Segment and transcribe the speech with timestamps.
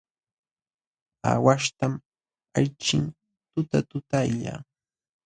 [1.31, 1.93] Aawaśhtam
[2.57, 3.05] ayćhin
[3.51, 4.53] tutatutalla.